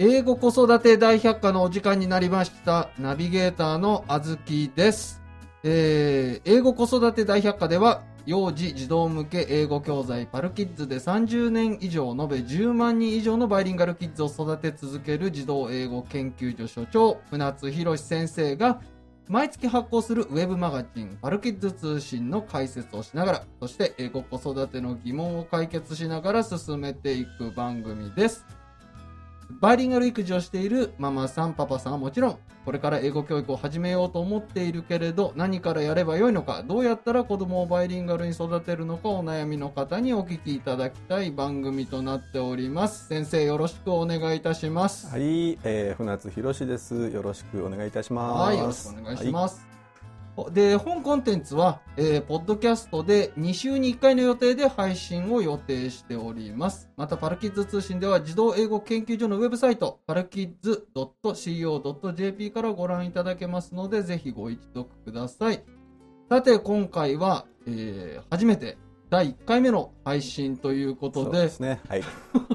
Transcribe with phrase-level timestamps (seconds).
[0.00, 2.88] 英語子育て大百科のお時間になりました。
[3.00, 5.20] ナビゲーターのあずきです。
[5.64, 18.80] えー、英語子育て大百科では、幼児児童向け英語教材パルキッズで30年以上、延べ10万人以上のバイリンガルキッズを育て続ける児童英語研究所所長、船津博先生が、
[19.28, 28.46] 毎月発行するウェブマガジン、パルキッズ通信の解説をしながら、そして英語子育ての疑問を解決しながら進めていく番組です。
[29.50, 43.08] バイリンガル育児をしているママさん、パパさんはもちろん、これから英語教育を始めようと思っているけれど、何からやればよいのか、どうやったら子供をバイリンガルに育てるのかお悩みの方にお聞きいただきたい番組となっております。
[43.08, 45.08] 先生、よろしくお願いいたします。
[45.08, 47.08] はい、えー、船津博史です。
[47.08, 48.48] よろしくお願いいたします。
[48.48, 49.67] はい、よろしくお願いします。
[50.52, 56.90] で、本コンテンツは、えー、ポッドキャストで2週に1回の予定で配信を予定しております。
[56.96, 65.62] また、パルキッズ通信では児童英語研究所のウェブサイト、パルキッズ .co.jp からご覧いただけますので、ぜひご一読ください。
[66.28, 68.78] さて、今回は、えー、初めて
[69.10, 71.80] 第1回目の配信ということで、そうですね。
[71.88, 72.02] はい。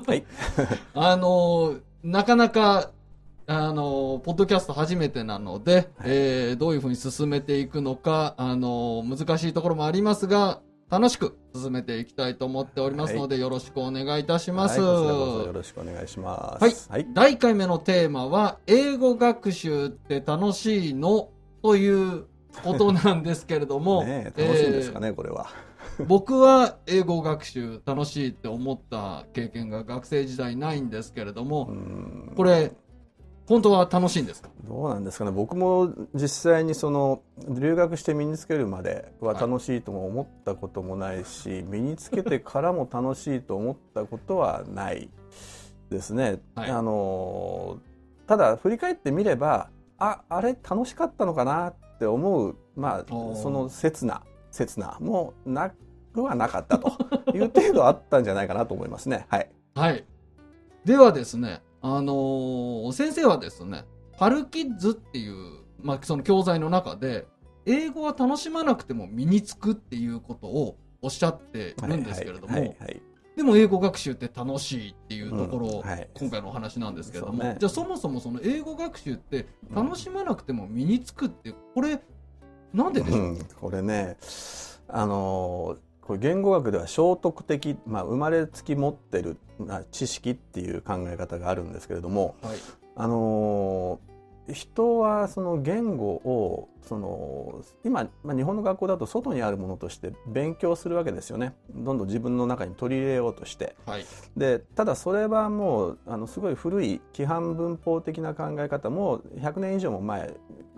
[0.07, 0.23] はい。
[0.93, 2.91] あのーなかなか、
[3.47, 14.79] あのーポッドキャスト初めてなので、はいえーどういうふうに進めていくのか、あのー難しいところもありますが、楽しく進めていきたいと思っておりますので、よろしくお願いいたします。
[14.79, 16.63] はい、よろしくお願いします。
[16.89, 17.13] はいはい。
[17.13, 21.29] 第1回目のテーマは、英語学習って楽しいの
[21.63, 22.25] という
[22.63, 24.03] ことなんですけれども、
[24.37, 25.47] 楽しいんですかね、これは。
[26.07, 32.71] 僕は英語学習楽しいって思った経験が学生時代ないんですけれども、うんこれ、
[33.45, 34.49] 本当は楽しいんですか？
[34.63, 35.31] どうなんですかね。
[35.31, 45.09] 僕も実際にその留学して身につけるまでは楽しいとも思ったこともないし、身につけてからも楽しいと思ったことはない
[45.89, 46.39] ですね。
[46.55, 47.79] はいあの
[48.27, 49.69] ただ振り返ってみれば、
[49.99, 55.71] ああれ楽しかったのかなって思うまあその刹那刹那もな
[56.13, 56.91] くはなかったと
[57.35, 59.25] いう程度あったんじゃないかなと思いますね。
[59.27, 59.49] はい。
[59.75, 60.05] はい。
[60.85, 63.83] ではですね、あのー先生はですね、
[64.17, 67.27] パルキッズっていう、まあ、その教材の中で、
[67.65, 72.75] 英語は楽しまなくても身につくっていうことをおっしゃっているんですけれども、
[73.35, 76.09] でも英語学習って楽しいっていうところ、うんはい。
[76.13, 77.57] 今回のお話なんですけれども、ね。
[77.59, 81.99] じゃあそもそもその英語学習って楽しまなくても身につくって、これ、
[82.73, 84.17] なんででしょう、うん、これね
[84.87, 92.57] あのーこれ言語学では聖徳的、まあ、生まれつき持ってる、まあ、知識っていう考え方があるんですけれどもはい。
[92.95, 94.12] あのー
[94.51, 101.53] 人はその言語をその今、まあ、日本の学校だと外にあるものとして勉強するわけですよね。
[101.73, 103.75] どんどん自分の中に取り入れようとして。
[103.85, 104.05] はい。
[104.35, 110.33] でただそれはもうあのすごい古い規範文法的な考え方も100年以上も前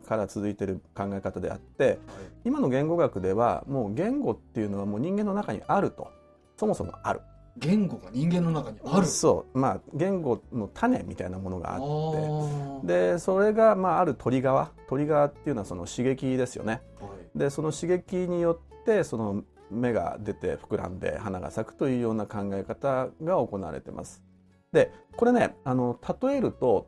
[0.08, 1.98] から続いてる考え方であって
[2.44, 6.10] 今の言語学ではもう言語っていうのはもう人間の中にあると。
[6.58, 7.22] そもそもある
[7.58, 9.06] 言語が人間の中にある。
[9.06, 24.24] そうまあ言語の種みたいなものがあってでそれが、まあ、あるトリガートリガーっていうのはその刺激ですよねはいでその刺激によってその芽が出て膨らんで花が咲くというような考え方が行われてます
[24.72, 26.88] でこれねあの例えると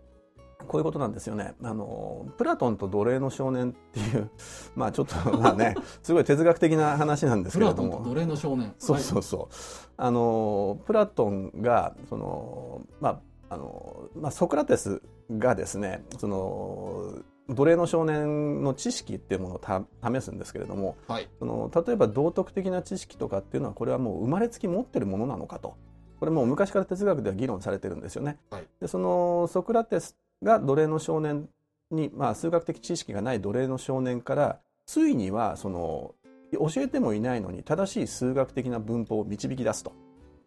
[0.66, 4.29] こういうことなんですよねあのプラトンと奴隷の少年っていう
[4.75, 8.73] まあちょっと まあねすごい哲学的な話なんですプけれどもラトンと奴隷の少年。
[8.79, 9.56] そうそうそう、
[9.97, 13.19] あのプラトンがそのまあ
[13.50, 15.01] あのまあソクラテス
[15.31, 17.13] がですねその
[17.50, 21.22] 奴隷の少年の知識っていうものをた試すんですけれどもはい。
[21.23, 21.29] はい。
[21.40, 25.75] その例えば道徳的な知識とかっていうのはこれはもう生まれつき持ってるものなのかと
[26.19, 28.38] これもう昔から哲学では議論されてるんですよね。
[28.50, 31.50] はいでそのソクラテスが奴隷の少年
[31.92, 36.16] に、まあ、数学的知識がない奴隷の少年からついにはその
[36.52, 39.94] 教えてもいないのに正しい数学的な文法を導き出すと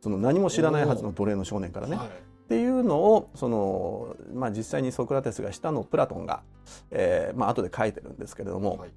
[0.00, 1.96] その何も知らないはずの奴隷の少年からね。
[1.96, 2.06] はい。
[2.06, 2.10] っ
[2.50, 6.42] ていうのをその、まあ、実際にソクラテスがしたのをプラトンが、
[6.90, 8.90] えーまあ後で書いてるんですけれども、はい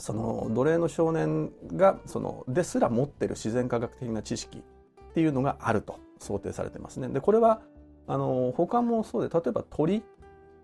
[0.00, 7.08] その奴隷の少年がそのですら持ってる自然科学的な知識っていうのがあると想定されてますね。
[7.08, 7.60] でこれは
[8.06, 10.02] あの他もそうで例えば鳥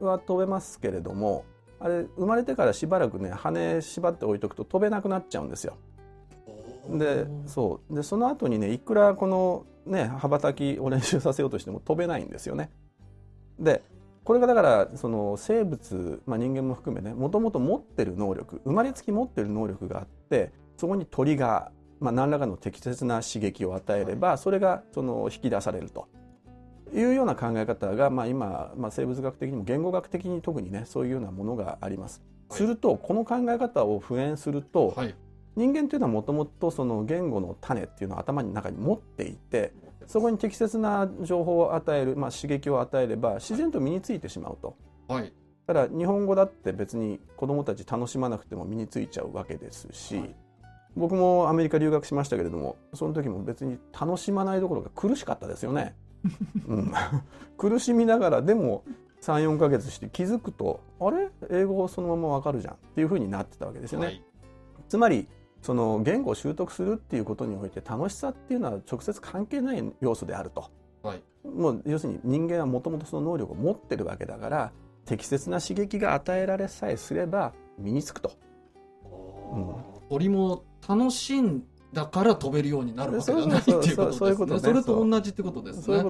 [0.00, 1.44] は飛べますけれども
[1.81, 5.76] あれ生まれてからしばらくね羽縛って置いとくと飛べなくなっちゃうんですよ。
[6.88, 12.70] でそうでその後にねいくらこのね羽ばたきを練習させようとしても飛べないんですよね。
[13.58, 13.82] で
[14.25, 21.70] これがだからその生物、まあ、人間も含めねもともと持ってる能力生まれつき持ってる能力があってそこに鳥が、
[22.00, 26.08] まあ、何らかの適切な刺激を与えればそれがその引き出されると
[26.96, 32.20] いうような考え方が、まあ、今、まあ、生物学的にも言語学的に特にねそういうようなものがあります。
[32.20, 35.14] はいするとこの考え方を普遍すると、はい
[35.56, 39.72] 人間というのはもともとその言語の種っていうのを頭の中に持っていて
[40.06, 44.76] そこに適切な情報を与える、まあ、刺激を与えれば自然と身についてしまうと。
[45.08, 45.32] はい
[45.66, 50.34] ただ日本語だって別に子どもたち楽しまなくても身についちゃうわけですし、はい
[50.96, 55.94] 僕もアメリカ留学しましたけれどもその時も別に楽しまないどころか苦しかったですよね。
[56.67, 56.93] うん、
[57.56, 58.84] 苦しみながらでも
[59.23, 61.28] 34ヶ月して気づくとあれ？
[61.50, 64.06] 英語そのままわかるじゃんっていう風になってたわけですよね。
[64.06, 64.23] はい
[64.88, 65.26] つまり
[65.62, 70.70] その言語を習得するっていうことにおいて楽しさっていうのは直接関係ない要素であると。
[71.02, 74.72] はいもう要するに人間はもともとその能力を持ってるわけだから
[75.05, 78.32] 適切な刺激が与えられさえすれば身につくと。
[79.52, 79.75] うん
[80.08, 81.64] 鳥も楽しん
[81.96, 84.58] だから飛べるようになるわけじゃないっていうことですね。
[84.60, 86.04] それと同じってことですね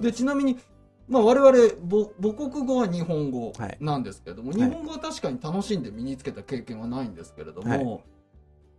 [0.00, 0.12] で。
[0.12, 0.58] ちなみに、
[1.06, 1.52] まあ、我々
[1.88, 8.00] 母母国語は日本語はいなんですけれども、い日本語は確かに楽しんで身につけた経験はないんですけれども、はい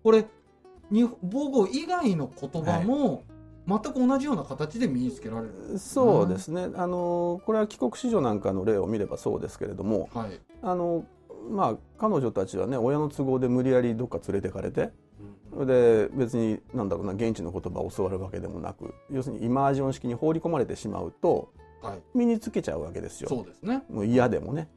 [0.03, 0.25] これ
[0.91, 3.23] に母語以外の言葉も
[3.67, 6.67] 全く同じような形で身につけられる、そうですね。
[6.75, 11.05] あのこれは帰国子女なんかの例を見ればそうですけれども、はいあの
[11.49, 14.91] まあ彼女たちはね親の都合で無理やりどっか連れてかれて。
[15.65, 21.51] で別になんだろうな現地の言葉を教わるわけでもなく要するにイマージョン式に放り込まれてしまうと
[21.81, 23.29] はい、身につけちゃうわけですよ。
[23.29, 23.83] そうですね。
[23.89, 24.69] もう嫌でもね。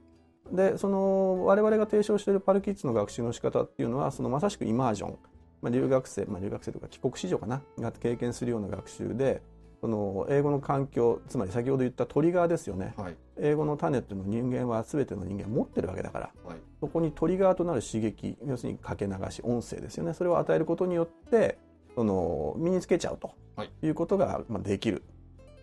[0.50, 5.18] でその我々が提唱しているパルキッズの学習の仕方っていうのはそのまさしくイマージョン、
[5.62, 9.40] まあ、留学生、まあ、留学生とか帰国子女かなが経験するような学習で
[9.82, 12.94] その英語の環境つまり先ほど言ったトリガーですよね。
[12.96, 13.16] はい。
[13.36, 16.30] 英語の種っていうのを人間は全ての人間持ってるわけだから。
[16.44, 16.58] はい。
[16.80, 20.14] そこにトリガーとなる刺激要するにかけ流し音声ですよね。
[20.14, 21.58] それを与えることによって
[21.96, 23.72] その身につけちゃうとはい。
[23.82, 25.02] いうことがまあできる。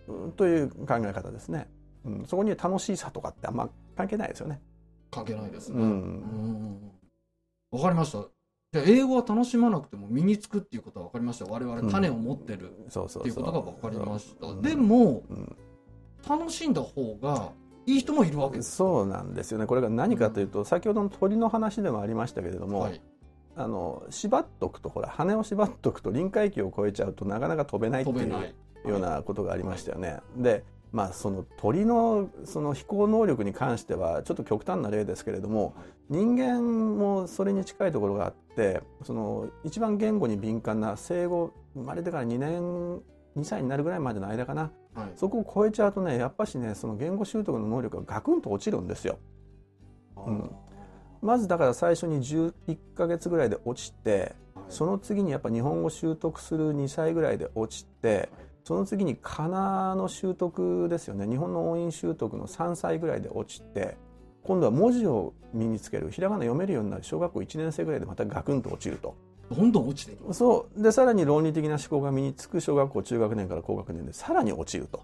[0.10, 1.70] うんという考え方ですね。
[2.04, 4.60] うん、そこに楽しさとかってあんま関係ないですよね。
[5.12, 5.82] 関係ないですね。
[5.82, 5.92] うん。
[7.72, 7.80] うん。
[7.80, 8.39] わかりました。
[8.72, 11.46] じゃあ英語は楽しまなくても身につくっていうことは分かりました。
[11.46, 14.48] 我々種を持ってるそうっていうことが分かりました。
[14.48, 15.56] うんでもうん
[16.28, 17.52] 楽しんだ方が
[17.86, 18.76] いい人もいるわけです。
[18.76, 23.02] そうなんですよねこれが何かというと、先ほどの鳥の話でもありましたけれども、はい。
[23.56, 28.56] あの縛っとくとほら羽を縛っとくと臨界期を超えちゃうとなかなか飛べないっていう。
[28.86, 30.20] ようなことがありましたよね。
[30.38, 35.76] でまあその鳥のその飛行能力に関してはちょっと極端な例ですけれども
[36.10, 43.02] 人間もそれに近いところがあってその一番言語に敏感な生後生まれてから2年
[43.38, 44.72] 2歳になるぐらいまでの間かな。
[44.96, 45.12] はい。
[45.16, 49.20] そこを超えちゃうとねやっぱしねその言語習得の能力がガクンと落ちるんですよ。
[50.18, 50.52] うん。
[51.22, 54.36] まずだから最初に11ヶ月ぐらいで落ちて
[54.70, 58.30] その次にやっぱ日本語習得する2歳ぐらいで落ちて
[58.70, 63.98] その次に仮名の習得ですよね日本の音韻習得の3歳ぐらいで落ちて
[64.44, 69.16] 今度は文字を身につけるひらがな読めるようになる小学校1年生ぐらいでまたガクンと落ちると
[69.50, 70.38] どんどん落ちていきます。
[70.38, 75.02] そうでさらに論理的な思考が身につく小学校中学年から高学年でさらに落ちると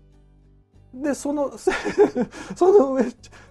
[0.94, 3.06] でその その上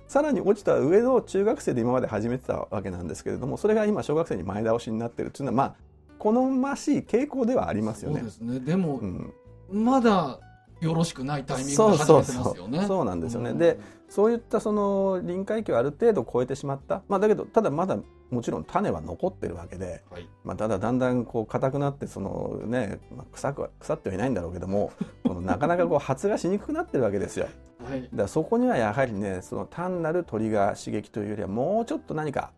[0.07, 5.75] さらに落ちた上の中学生で今まで始めてたわけなんですけれどもそれが今小学生に前倒しになってるっていうのはまあ
[6.21, 8.31] 好ましい傾向ではありますよねそうで。
[8.31, 8.61] すね。
[8.61, 9.35] でもう、ん
[9.75, 10.39] まだ
[10.81, 12.85] よろしくないタイミングで始めてますよね。
[12.87, 13.51] そうなんですよね。
[13.51, 13.79] うんで
[14.09, 17.99] そういったその臨界期をある程度超えてしまった、まあ、だけどただまだ
[18.31, 20.29] もちろん種は残ってるわけで、はい。
[20.45, 24.93] まあ、ただだんだんこう硬くなってその、ねまあ、臭くは腐ってはいないんだろうけども
[25.27, 27.49] このなかなかこう発芽しにくくなってるわけですよ。
[27.89, 28.03] はい。
[28.03, 32.53] だからそこにはやはりねその単なるトリガー刺激というよりはもうちょっと何か、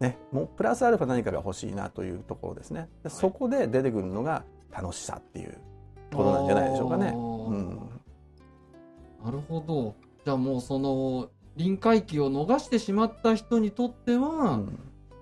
[0.00, 2.88] ね、もうプラスアルファ何かが欲しいなというところですね。
[3.02, 5.58] でそこで出てくるのが楽しさっていう
[6.12, 7.04] ことなんじゃないでしょうかね。
[9.24, 9.94] なるほど。
[10.24, 14.60] じゃあもうその臨界期を逃してしまった人にとっては、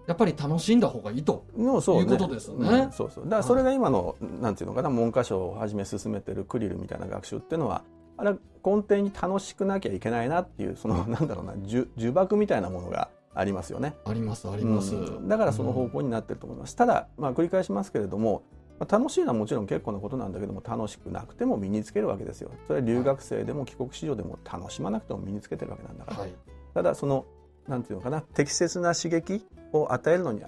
[0.06, 1.46] やっぱり楽しんだ方がいいと。
[1.56, 7.82] もうそう、ね、いうことですねうんそうそうだからそれが今の、なんていうのかな文科省をはじめ進めてるクリルみたいな学習っていうのは
[8.16, 13.96] あれは根底に楽しくなきゃいけないなっていうその なんだろうな呪呪縛みたいなものがありますよね。
[14.04, 14.94] ありますあります。
[14.94, 16.76] うんだからその方向になってると思います。
[16.76, 18.42] ただ、まあ、繰り返しますけれども、
[18.78, 22.50] まあ楽しいのはもちろん結構なことなんだけども楽しくなくても身につけるわけですよ。
[22.66, 26.16] それは留学生でも帰国子女でも楽しまなくても身につけてるわけなんだから。
[26.18, 26.34] はい。
[26.74, 27.24] ただその
[27.68, 30.42] なんていうのかな適切な刺激を与えるのに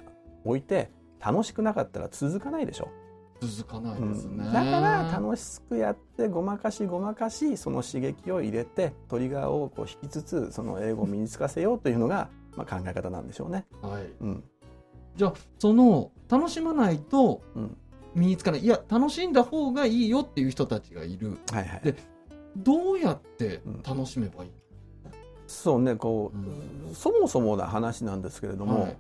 [0.44, 0.90] おいて
[1.20, 2.88] 楽しくなかったら続かないでしょ。
[3.40, 4.44] 続かないですね。
[4.46, 13.66] うんだから楽しくやってごまかしごまかしその刺激を入れてトリガーをこう引きつつその英語を身につかせようというのが、まあ、考え方なんでしょうね。
[13.82, 14.06] はい。
[14.20, 14.44] うん
[15.16, 17.76] じゃあその楽しまないとうん
[18.16, 18.60] 身につかない。
[18.60, 21.38] いや楽しんだ方がいいよっていう人たちがいる。
[21.52, 21.80] はいはい。
[21.84, 21.94] で
[22.56, 24.50] どうやって楽しめばいい、
[25.46, 26.36] そうねこう、
[26.88, 26.94] うん。
[26.94, 28.96] そもそもな話なんですけれども、はい。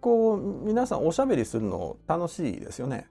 [0.00, 3.06] こう皆さんおしゃべりするの楽しいですよね。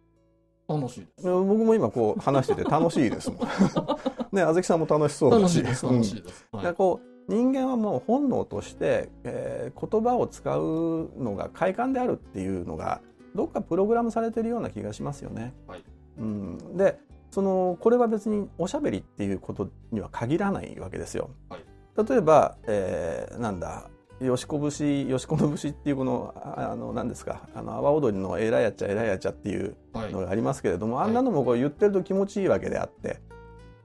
[0.67, 1.23] 楽しいです。
[1.23, 3.39] 僕も今こう話してて楽しいですもん。
[4.35, 5.41] ねあずきさんも楽しそうだし。
[5.41, 6.63] 楽しいです楽しいです、はい。
[6.63, 13.01] うんでこう人間はもう本能として、えー言葉を使うのが快感であるっていうのが
[13.37, 15.53] どっかプログラムされてるような気がしますよね。
[15.67, 15.83] はい。
[16.17, 16.99] うん、で
[17.31, 21.29] そのこれは別におしゃべりっていうことには限らないわけですよ。
[21.49, 21.63] はい。
[22.09, 23.89] 例えば、えーなんだ
[24.19, 30.11] よしこ節よしこの節っていうこのああの何ですかあの阿波踊りの「えらいやっちゃえらいやっちゃ」っていうはい。
[30.11, 31.07] のがありますけれども、はい。
[31.07, 33.19] あんなのもこう言ってると気持ちいいわけであって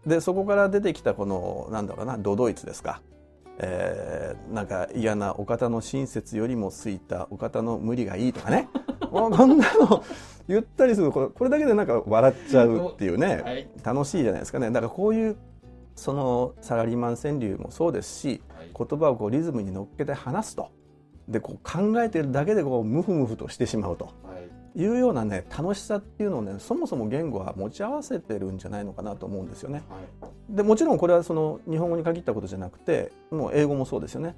[0.07, 3.03] でそこから出てきたこのなんだろうなドドイツですか、
[3.59, 8.69] えーなんか嫌なお方の親切よりもすいたお方の無理がいいとかね
[9.13, 10.05] こんなの
[10.49, 15.37] 言ったりするとこれだけでなんか笑っちゃうっていうね、はい楽しいじゃないですかねだからこういう
[15.95, 20.71] そのサラリーマン川柳もそうですしはい言葉をこうリズムに乗っけて話すと
[21.29, 24.07] でこう考えてるだけでこうムフムフとしてしまうと。
[24.07, 24.43] はい
[24.75, 29.83] いうようなね楽しさっていうのをねそもそも言語は持ち合わせてるんじゃないのかなと思うんですよね。
[30.21, 34.35] はいでもちろんこれはその日本語に限ったことじゃなくてもう英語もそうですよね。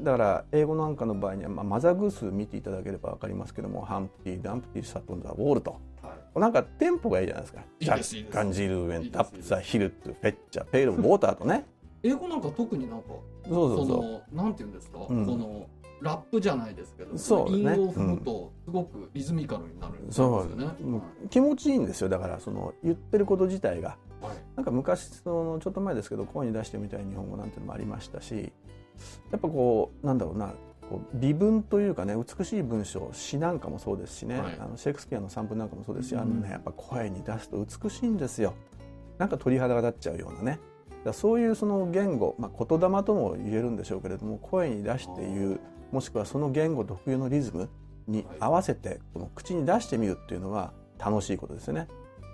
[0.00, 5.78] だから英語なんかの場合には、まあ、マザーグース見ていただければ分かりますけどもハンプティ・ダンプティ・サトン・ザ・ウォールと。
[6.02, 6.40] はい。
[6.40, 7.62] なんかテンポがいいじゃないですか。
[7.80, 11.66] ジャッカンジル・ウェン・タップ・ザ・ヒルトゥ・フェッチャ・ペイル・ウォーターとね。
[12.02, 13.08] 英語なんか特になんか
[13.48, 13.86] そそうそう。
[13.86, 14.34] そう。
[14.34, 15.26] のなんていうんですか、うん。
[15.26, 15.66] この
[16.00, 17.58] ラップじゃないですけどそうね。
[17.58, 20.84] 韻を踏むとすごくリズミカルになるんですそうよね、う。
[20.96, 22.08] ん気持ちいいんですよ。
[22.08, 23.96] だからその言ってること自体が。
[24.20, 24.36] はい。
[24.56, 28.52] なんか昔そのちょっと前ですけど声に出してみたい日本語なんてのもありましたし
[29.30, 30.54] やっぱこうなんだろうな
[30.88, 34.58] こう微文というかね美しい文章詩なんかもそうですしね、はい。
[34.60, 38.54] あのシェイクスピアの散文なんかもそうですし、あのうんねやっぱ声に出すと美しいんですよ。
[39.18, 40.58] なんか鳥肌が立っちゃうようなね。
[41.04, 45.60] だそういうその言語、まあ、言霊とも言えるんでしょうけれども声に出して言う
[45.92, 47.68] もしくはその言語特有のリズム
[48.08, 51.88] に合わせてこの口に出してみるっていうのは楽しいことですよね。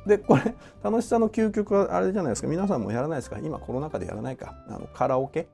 [0.07, 2.49] でこれ楽しさの究極はあれじゃないですか。
[2.49, 3.39] 皆さんもやらないですか。
[3.39, 4.55] 今コロナ禍でやらないか。
[4.69, 5.47] あのカラオケ、うん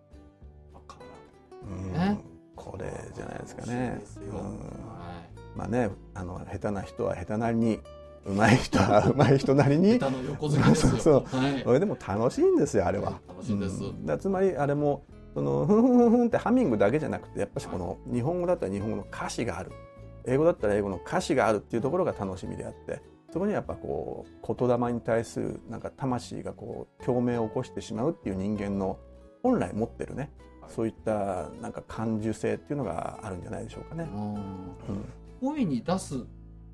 [1.67, 2.19] ね。
[2.55, 4.01] これじゃないですかね。
[5.55, 7.81] まあねあの下手な人は下手なりに
[8.27, 11.63] 上手い人は 上手い人なりい、にそうそうはい。
[11.63, 13.21] それでも楽しいんですよあれは。
[13.29, 14.19] 楽しいです、うん。
[14.19, 15.05] つまりあれも
[15.35, 19.71] そのふんふんふんふんってハミングだけじゃなくてやっぱしこの日本語だったら日本語の歌詞がある。
[20.27, 23.01] 英語だったら英語の歌詞があるっていうところが楽しみであって
[23.33, 28.99] そこにやっぱこう言霊に対するなんか魂がこう共鳴を起こしてしまうっていう人間の
[29.43, 30.31] 本来持ってるね
[30.69, 34.09] そういったなんか感受性っていうのがあるんじゃないでしょうかね。
[35.41, 36.19] 声に出すっ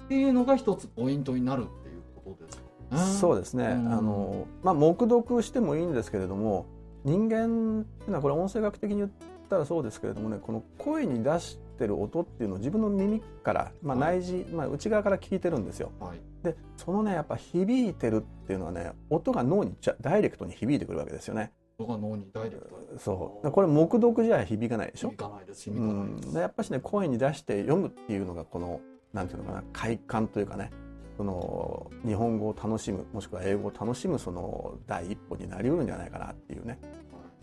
[0.08, 3.12] ていうのが一つポイントになるっていうことですかね。
[3.20, 3.92] そうですね、うん。
[3.92, 6.66] あのまあ、黙読してもいいんですけれども
[7.04, 9.10] 人間っていうのはこれ音声学的に言っ
[9.48, 14.20] たらそうですけれどもねこの声に出してる音っていうのを自分の耳から、まあ、はい。
[14.20, 15.90] 内耳、まあ、内側から聞いてるんですよ。
[16.00, 16.18] はい。
[16.42, 21.52] でそのねやっぱ響いてるっていうのはね音が脳にじゃダイレクトに響いてくるわけですよね
[21.84, 22.98] 人が脳にダイレクトに。
[22.98, 23.50] そう。
[23.50, 25.10] これ黙読じゃ響かないでしょ？
[25.10, 28.80] 響かないですう響かないんです、でやっぱしね声に出して読むっていうのがこの
[29.12, 30.70] なんていうのかな快感というかね
[31.16, 36.78] その日本語を楽しむもしくは英語を楽しむその第一歩になりうるんじゃないかなっていうね。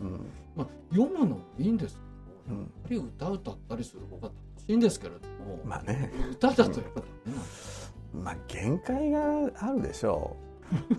[0.00, 0.26] うん。
[0.56, 2.00] まあ、読むのもいいんですけ
[2.50, 2.62] ど、うん。
[2.62, 4.34] やっぱり歌歌ったりする方が楽
[4.66, 10.36] しいんですけれども、まあね、歌だとやっぱダメなんですまあ限界があるでしょ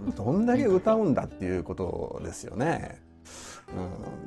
[0.08, 0.12] う。
[0.16, 3.02] どんだけ歌うんだっていうことですよね。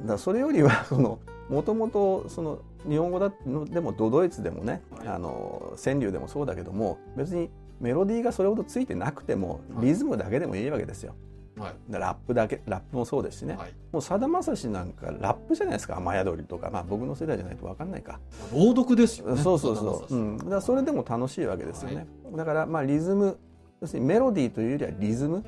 [0.00, 2.58] うん、だそれよりは そのもともとその
[2.88, 5.08] 日本語だのでもドドイツでもね、はい。
[5.08, 9.86] あの川柳でもそうだけども別にメロディーがそれほどついてなくてもはい。
[9.86, 11.14] リズムだけでもいいわけですよ。
[11.58, 11.92] はい。
[11.92, 16.70] でラップだけラップもそうですしね、はい、もうさだまさしなんかラップじゃないですか雨宿りとか。
[16.70, 18.18] まあ僕の世代じゃないと分かんないか、
[18.52, 19.40] 朗読ですよね。
[19.40, 23.38] そうそうそう、うん、だそれでも楽しいわけですよね、だからまあリズム
[23.80, 25.44] 要するにメロディーというよりはリズム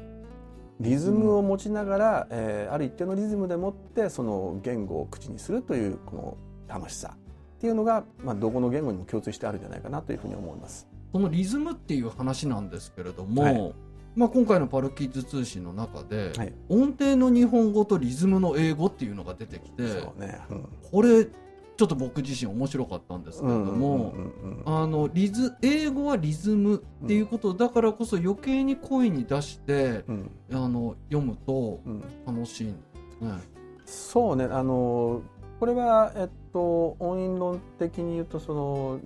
[0.81, 6.37] リズムを持ちながら、えーある一定のリズムでもってその言語を口にするというこの
[6.69, 7.17] 楽しさ
[7.57, 10.87] っていうのが、まあ、どこの言語にも共通してあるんじゃないかなというふうに思います。
[11.13, 13.75] そのリズムっていう話なんですけれども、はい。
[14.15, 16.53] まあ、今回のパルキッズ通信の中で、はい。
[16.69, 20.69] 音程の日本語とリズムの英語っていうのが出てきてね、うん。
[20.91, 21.27] これ
[21.77, 24.15] ちょっと僕自身面白かったんですけれども、
[24.65, 30.31] あのリズ英語はリズムっていうことだからこそ余計に声に出して、うん。
[30.53, 32.03] あの読むとうん。
[32.27, 32.79] 楽しいんで
[33.19, 33.31] すね。
[33.85, 34.45] そうね。
[34.45, 35.23] あの
[35.61, 39.01] これは、えっと、音韻論的に言うとその、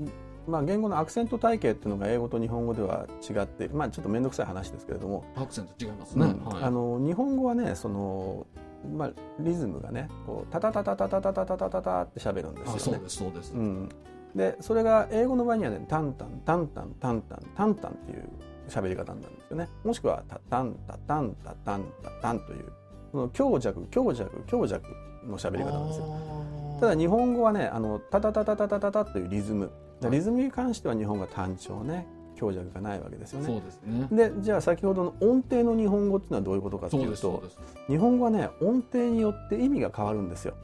[0.49, 6.27] まあ、言語のアクセント体系っていうのが英語と日本語では違ってまあ、ちょっと面倒くさい話ですけれども、アクセント違いますね。
[6.27, 6.45] うん。
[6.45, 8.47] はい、あの日本語はねその
[8.89, 12.77] まあ、リズムがねこうタタタタタタタタタタタタって喋るんですよね。
[12.77, 13.89] あそうですそうです、うん、
[14.35, 18.29] でそれが英語の場合にはねタンタンタンタンタンタンタンタンっていう
[18.69, 19.69] 喋り方になるんですよね。
[19.85, 22.73] もしくはタタンタタンタタンタタンという
[23.13, 24.87] その強弱強弱強弱
[25.27, 26.79] の喋り方なんですよ。
[26.81, 29.71] ただ日本語はねあのタタタタタタタタというリズム
[30.01, 32.07] はいリズムに関しては日本語は単調ね
[32.41, 33.61] 強弱がないわけですよそうね。
[33.61, 34.09] ですね。
[34.11, 37.43] でじゃあ先ほどの音程の日本語っていうのはどういうことかっていうと
[37.89, 40.55] 日本語はね音程によって意味が変わるんですよ。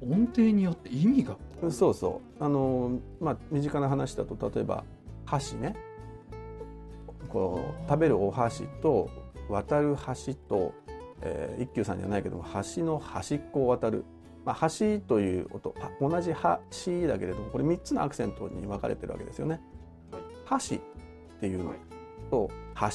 [0.00, 1.36] 音程によって意味が
[1.70, 2.44] そうそう。
[2.44, 4.84] あのまあ身近な話だと例えば
[5.24, 5.74] 箸ね。
[7.28, 9.08] こう食べるお箸と
[9.48, 10.72] 渡る橋と、
[11.22, 12.44] えー一休さんじゃないけども
[12.76, 14.04] 橋の端っこを渡る、
[14.44, 19.60] まあ、橋という音は同じ橋だけれどもこれ3つのアクセントに分かれてるわけですよね。
[20.58, 20.78] 橋っ
[21.40, 21.70] ていうの。
[21.70, 21.78] はい。
[22.30, 22.50] と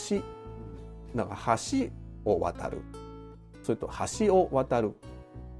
[0.10, 0.22] 橋
[1.16, 2.82] だから橋を渡る。
[3.64, 4.94] それと橋を渡る。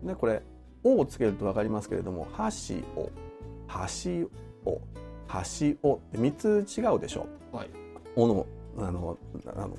[0.02, 0.44] ねこれ
[0.84, 3.10] 「お」をつけると分かりますけれども「橋を」
[3.68, 4.30] 「橋
[4.70, 4.82] を」
[5.28, 7.28] 「橋を」って3つ違うでしょ。
[7.52, 7.70] はい
[8.16, 8.46] 「お」の
[8.80, 9.18] あの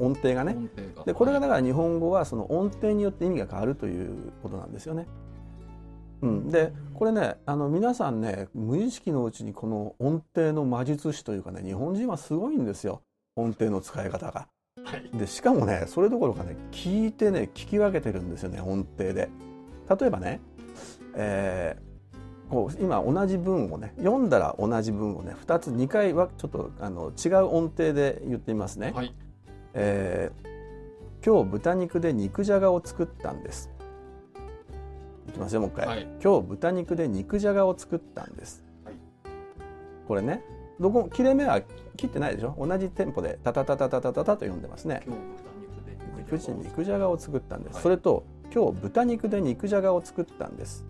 [0.01, 0.57] 音程がね。
[1.07, 5.07] でこれがはいだから日本語はその音程によって意味が変わるということなんですよね。
[6.23, 13.03] うん、でこれねあの皆さんね無意識のうちにこの音程の魔術師というかね日本人はすごいんですよ
[13.37, 14.49] 音程の使い方が。
[14.85, 19.29] はいでしかもねそれどころかね聞いてね聞き分けてるんですよね音程で。
[19.89, 20.41] 例えばね、
[21.15, 21.89] えー
[22.49, 28.93] こう今同じ文をね読んだら同じ文をね2つ2回はちょっとあの違う音程で言ってみますね。
[28.95, 29.15] はい
[29.75, 30.49] えー
[31.25, 33.71] 今日豚肉で肉じゃがを作ったんです。
[35.29, 38.95] いきますよもう一回、はい、今日豚肉で肉じゃがを作ったんです、はい、
[40.07, 40.43] これね
[40.81, 41.61] どこ切れ目は
[41.97, 42.55] 切ってないでしょ？
[42.59, 45.03] 同じテンポでタタタタタタタと読んでますね。
[46.31, 50.85] 今日肉じゃがを作ったんです、はい、それと今日豚肉で肉じゃがを作ったんです。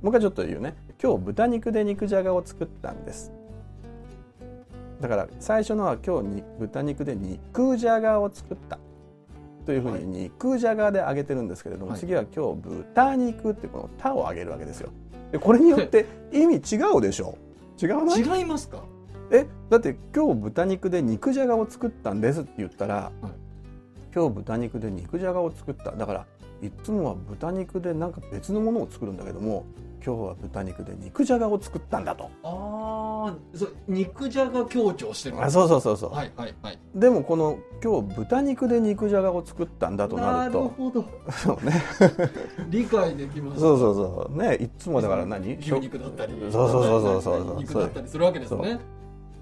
[0.00, 0.74] もう一回ちょっと言うね。
[1.02, 3.32] 今日豚肉で肉じゃがを作ったんです。
[5.00, 8.78] だから最初のは今日に豚肉で肉じゃがを作った。
[9.70, 12.00] というふうに肉じゃがで揚げてるんですけれども、はい。
[12.00, 14.90] 次は今日豚肉ってこの「た」を揚げるわけですよ。
[15.30, 17.38] でこれによって意味違うでしょ
[17.80, 18.20] 違わない？
[18.20, 18.82] 違いますか？
[19.30, 23.12] えだって今日豚肉で肉じゃがを作ったんですって言ったら、
[24.12, 25.92] 今日豚肉で肉じゃがを作った。
[25.92, 26.26] だから
[26.60, 29.66] いつもは豚肉でなんか別のものを作るんだけども
[30.04, 32.28] 今日は豚肉で肉じゃがを作ったんだと
[33.26, 36.78] ああそう肉じゃが強調してるあそうそうそうそう、はいはいはい。
[36.94, 40.68] でもこの今日豚肉で肉じゃがを作ったんだとなると。
[40.68, 41.04] ほど。
[41.30, 41.82] そうね。
[42.68, 43.60] 理解できます。
[43.60, 45.56] そうそうそうねいつもだから何？
[45.56, 46.34] 牛肉だったり。
[46.50, 47.56] そうそうそうそうそうそう。
[47.56, 48.80] 肉だったりするわけですね。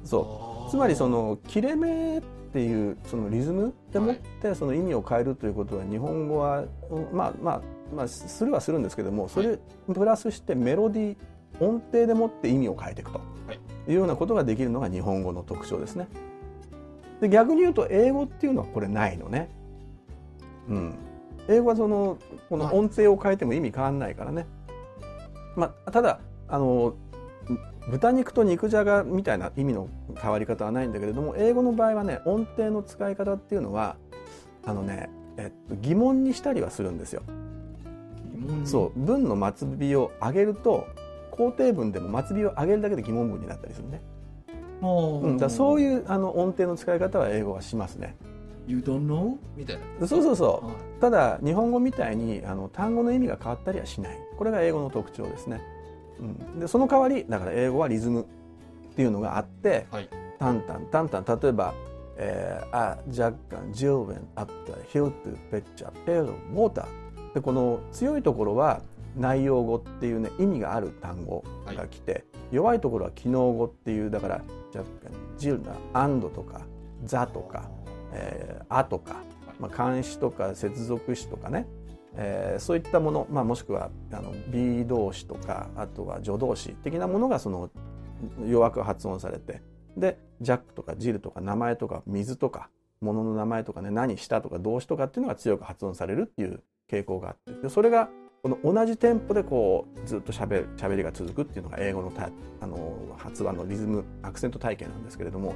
[0.05, 0.69] そう。
[0.69, 0.71] う。
[0.71, 7.63] つまりその切れ目っていうそのリズムでもってその意味を変えるということは日本語はうんまあまあ
[7.95, 9.59] まあするはするんですけどもそれ
[9.93, 11.17] プラスしてメロディー
[11.61, 13.25] 音程でもって意味を変えていくとは
[13.87, 16.09] いいうようなことができるのが日本語の特徴ですね。
[17.21, 19.49] で逆に言うと英語っていうのはこれないのね。
[20.69, 20.95] うん、
[21.49, 22.19] 英語はその
[22.49, 24.47] この音程を変えても意味変わんないからね。
[25.57, 26.95] まあ、ただあの
[27.91, 29.89] 豚肉と肉じゃがみたいな意味の
[30.21, 33.97] 変わり方はないんだけれども英語の場合はね音程の使い方っていうのは
[34.67, 37.23] あのね、えっと、疑問にしたりはするんですよ。
[38.33, 40.87] 疑問にそう文の末尾を上げると
[41.39, 44.03] 肯定文でも末尾を上げるだけで疑問文になったりするね。
[44.81, 48.17] もうん、だそうういうあの音程の使い方は英語はしますね。
[48.67, 49.37] You don't know?
[49.57, 50.67] みたいなそうそうそう。
[50.67, 54.19] はいただ日本語みたいにあの単語の意味が変わったりはしない。
[54.37, 55.61] これが英語の特徴ですね。
[56.19, 56.23] う
[56.57, 61.75] ん、でその代わりだから英語はリズムっていうのがあって、はいタンタンタンタン例えば、
[62.17, 66.85] えー、あ若干 Jill went up the hill to fetch a pail of water
[67.35, 68.81] でこの強いところは
[69.19, 74.41] 内容語っていうね意味がある単語が来て、弱いところは機能語っていうだから
[74.75, 76.63] 若干 Jill な and とか
[77.05, 77.69] the とか、
[78.13, 79.17] えー、あとか、
[79.59, 81.67] まあ、漢詞とか接続詞とかね、
[82.15, 87.71] えーそういったもの、まあ、もしくはあの B 動詞とかあとは助動詞的なものがその
[88.47, 89.63] 弱く発音されて
[89.97, 98.09] でジャックとかジルとか名前とか水とか物の名前とかね何したとか動詞とかっていうのが強く発音されるっていう傾向があってでそれが
[98.43, 105.55] この同じテンポでこうずっとしゃべる喋りが続くっていうのが英語のたあの発話のリズムアクセント体系なんですけれども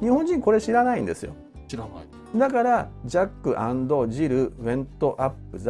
[0.00, 1.34] 日本人これ知らないんですよ。
[1.68, 4.86] 知らないだからジャックジル went
[5.22, 5.68] up the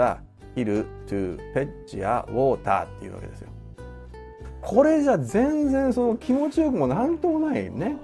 [0.57, 3.49] hill to fetch a water っていうわけですよ。
[4.61, 7.97] これじゃ全然その気持ちよくもなんともないね。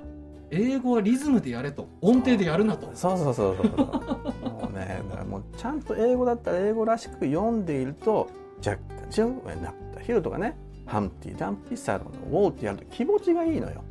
[0.51, 4.51] 英語はリズムでやれと音程でやるなとそうそうそうそうそう。
[4.51, 8.29] もうね、だからももちゃんと英語だったら英語らしく読んでいると
[8.61, 13.83] ジャックジョンウェンナッタヒルとかねハンティダンティサロンウォーってやると気持ちがいいのよ。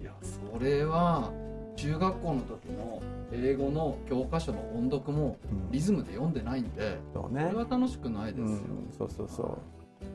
[0.00, 1.30] いやそれは
[1.76, 5.70] 中学校の時の英語の教科書の音読もうん。
[5.70, 7.46] リズムで読んでないんで、そうね。
[7.50, 8.40] それは楽しくないです。
[8.40, 9.58] よ、うん、そうそうそう。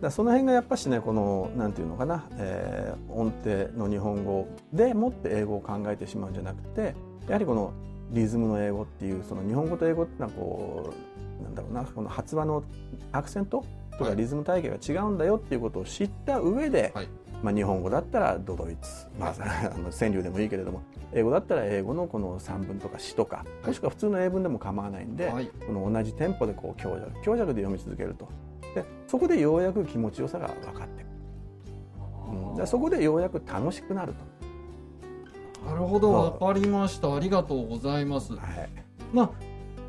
[0.01, 6.95] だその辺がやっぱしねこのなんていうのかな、えー音程の日本語でもって英語を考えてしまうんじゃなくて
[7.27, 7.71] やはりこの
[8.11, 11.12] リズムの英語っていうその日本語と英語ってのはこう
[11.43, 12.63] なんだろうなこの発話の
[13.11, 13.63] アクセント
[13.97, 14.13] とはい。
[14.13, 17.07] かリズム体系が違うんだよっていうことを知った上で、はい。
[17.43, 19.33] まあ、日本語だったらドドイツ、まあ、
[19.75, 25.47] あの川柳でもいいけれども英語だったら英語のこの散文とか詩とかもしくは普通の英文でも構わないんで、はい。
[25.67, 28.29] この同じテンポでこう強弱強弱で読み続けると。
[28.73, 31.07] でそこでようやく気持ちよさが分かってく
[32.31, 34.13] る、うん、でそこでようやく楽しくなる
[35.65, 36.11] なるほど。
[36.11, 37.15] わかりました。
[37.15, 38.29] ありがとうございます。
[38.29, 38.69] と、はい、
[39.13, 39.29] まあ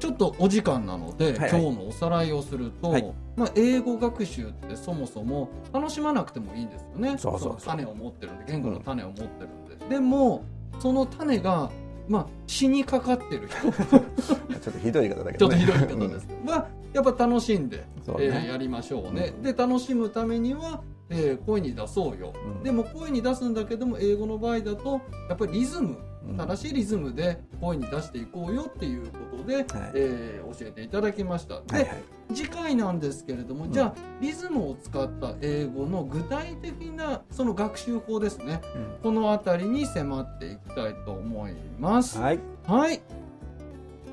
[0.05, 1.51] ちょっとお時間なので、はいはい。
[1.51, 3.15] 今日のおさらいをすると、はい。
[3.37, 7.17] まあ、英語学習ってそもそも楽しまなくてもいいんですよね。
[7.17, 7.53] そうそうそう。
[7.53, 10.45] の種を持ってるんで言語の種を持ってるんで、でも
[10.79, 11.71] その種が、
[12.07, 13.73] まあ、死にかかってる人。
[14.61, 16.27] ちょっとひどい言い方だけど、ね、ちょっとひどい言い方です。
[16.27, 17.85] けど、まあ、やっぱ楽しんで、ね。
[18.07, 19.43] えーやりましょうね、うん。
[19.43, 20.83] で楽しむためには、
[21.17, 22.63] えー声に出そうよ、うん。
[22.63, 25.97] でも声に出すんだけども英語の場合だとやっぱりリズム
[26.27, 26.37] うん。
[26.37, 31.61] 正しいリズムで声に出していこうよっていうことで、えー教えていただきました。
[31.63, 32.03] で、はいはい。
[32.35, 33.73] 次回なんですけれども、うん。
[33.73, 38.61] じゃあリズムを使った英語の具体的なその学習法ですね。
[39.03, 42.19] この辺りに迫っていきたいと思います。
[42.19, 42.39] はい。
[42.67, 43.03] はい。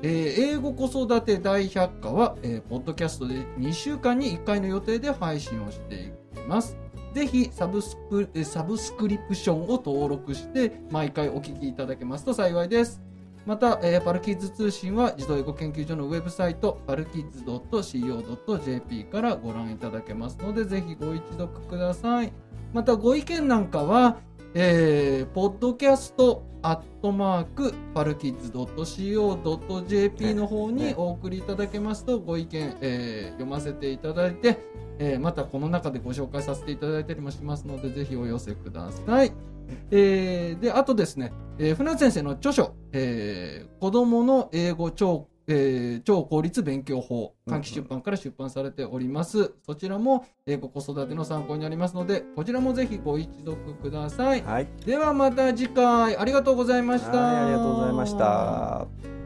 [0.02, 6.76] えー英語子育て大百科は、えーポッドキャストで2週間に1回の予定で配信をしていきます。
[7.12, 13.02] ぜひサブスク、サブスクリプションを登録して毎回お聞きいただけますと幸いです。
[13.44, 22.32] また、えーパルキッズ通信は児童英語研究所のウェブサイトパルキッズ .co.jp からご覧いただけますのでぜひご一読ください。
[22.72, 24.18] またご意見なんかは、
[24.54, 34.58] えー、ポッドキャストアットマークパルキッズ .co.jp の方にねお送りいただけますとご意見、えー読ませていただいて、
[34.98, 39.32] えーまたこの中でご紹介させていただいたりもしますのでぜひお寄せください。
[39.90, 47.54] えーであとですね、えー船津先生の著書、えー子供の英語超えー超効率勉強法うん。
[47.54, 54.42] うん換気出版から出版されております、そちらも英語子育ての参考になりますのでこちらもぜひご一読ください。
[54.42, 56.16] はい、ではまた次回。
[56.16, 57.16] ありがとうございました。
[57.16, 59.21] はいありがとうございました。